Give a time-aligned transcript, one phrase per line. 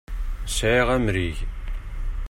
[0.57, 1.37] Sɛiɣ amrig.